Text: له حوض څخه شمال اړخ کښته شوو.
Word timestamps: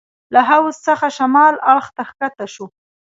له 0.33 0.41
حوض 0.49 0.75
څخه 0.87 1.07
شمال 1.17 1.55
اړخ 1.73 1.87
کښته 1.97 2.45
شوو. 2.53 2.67